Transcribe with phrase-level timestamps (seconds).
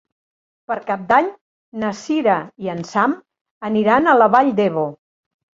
[0.71, 1.27] Per Cap d'Any
[1.83, 3.13] na Sira i en Sam
[3.71, 4.89] aniran a la Vall d'Ebo.